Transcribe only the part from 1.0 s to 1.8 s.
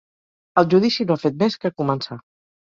no ha fet més que